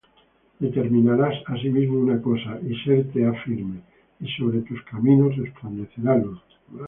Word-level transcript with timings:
Determinarás 0.59 1.43
asimismo 1.45 1.99
una 1.99 2.19
cosa, 2.23 2.59
y 2.67 2.73
serte 2.83 3.23
ha 3.23 3.33
firme; 3.43 3.81
Y 4.19 4.27
sobre 4.31 4.61
tus 4.61 4.81
caminos 4.85 5.37
resplandecerá 5.37 6.17
luz. 6.17 6.41